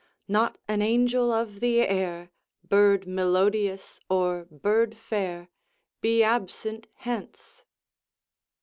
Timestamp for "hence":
6.95-7.61